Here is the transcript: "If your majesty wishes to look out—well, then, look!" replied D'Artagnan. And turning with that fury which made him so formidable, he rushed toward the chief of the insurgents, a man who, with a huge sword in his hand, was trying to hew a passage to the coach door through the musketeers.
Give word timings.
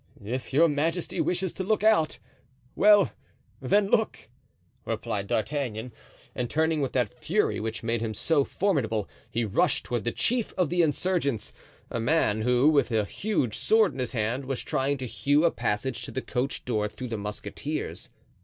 "If 0.25 0.51
your 0.51 0.67
majesty 0.67 1.21
wishes 1.21 1.53
to 1.53 1.63
look 1.63 1.83
out—well, 1.83 3.11
then, 3.61 3.87
look!" 3.87 4.29
replied 4.83 5.27
D'Artagnan. 5.27 5.91
And 6.33 6.49
turning 6.49 6.81
with 6.81 6.93
that 6.93 7.13
fury 7.13 7.59
which 7.59 7.83
made 7.83 8.01
him 8.01 8.15
so 8.15 8.43
formidable, 8.43 9.07
he 9.29 9.45
rushed 9.45 9.85
toward 9.85 10.03
the 10.03 10.11
chief 10.11 10.53
of 10.57 10.71
the 10.71 10.81
insurgents, 10.81 11.53
a 11.91 11.99
man 11.99 12.41
who, 12.41 12.67
with 12.69 12.91
a 12.91 13.05
huge 13.05 13.55
sword 13.55 13.93
in 13.93 13.99
his 13.99 14.13
hand, 14.13 14.45
was 14.45 14.61
trying 14.61 14.97
to 14.97 15.05
hew 15.05 15.45
a 15.45 15.51
passage 15.51 16.01
to 16.05 16.11
the 16.11 16.23
coach 16.23 16.65
door 16.65 16.87
through 16.89 17.09
the 17.09 17.15
musketeers. 17.19 18.09